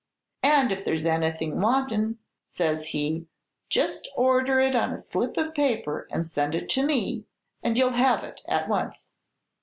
'And 0.41 0.71
if 0.71 0.83
there's 0.83 1.05
anything 1.05 1.61
wantin',' 1.61 2.17
says 2.43 2.91
be, 2.91 3.27
'just 3.69 4.09
order 4.15 4.59
it 4.59 4.75
on 4.75 4.91
a 4.91 4.97
slip 4.97 5.37
of 5.37 5.53
paper 5.53 6.07
and 6.09 6.25
send 6.25 6.55
it 6.55 6.69
to 6.69 6.83
me, 6.83 7.25
and 7.61 7.77
you 7.77 7.85
'll 7.85 7.89
have 7.93 8.23
it 8.23 8.41
at 8.47 8.67
once.' 8.67 9.11